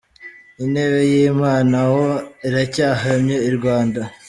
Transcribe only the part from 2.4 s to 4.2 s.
iracyahamye i Rwanda?.